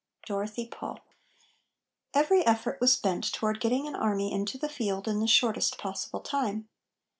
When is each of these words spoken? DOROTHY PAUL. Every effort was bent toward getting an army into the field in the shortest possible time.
DOROTHY 0.25 0.69
PAUL. 0.69 0.99
Every 2.15 2.43
effort 2.43 2.81
was 2.81 2.97
bent 2.97 3.31
toward 3.31 3.59
getting 3.59 3.85
an 3.87 3.95
army 3.95 4.31
into 4.33 4.57
the 4.57 4.67
field 4.67 5.07
in 5.07 5.19
the 5.19 5.27
shortest 5.27 5.77
possible 5.77 6.21
time. 6.21 6.67